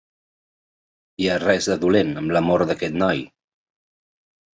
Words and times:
Hi 1.23 1.27
ha 1.27 1.35
res 1.43 1.67
de 1.71 1.75
dolent 1.83 2.09
amb 2.21 2.33
l'amor 2.37 2.63
d'aquest 2.71 2.97
noi. 3.03 3.21